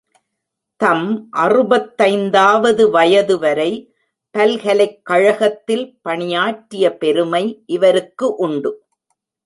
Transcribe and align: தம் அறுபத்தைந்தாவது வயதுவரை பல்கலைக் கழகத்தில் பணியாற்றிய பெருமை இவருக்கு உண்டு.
தம் 0.75 1.29
அறுபத்தைந்தாவது 1.37 2.89
வயதுவரை 2.89 3.93
பல்கலைக் 4.37 5.05
கழகத்தில் 5.05 5.99
பணியாற்றிய 6.01 6.97
பெருமை 6.97 7.63
இவருக்கு 7.65 8.35
உண்டு. 8.35 8.83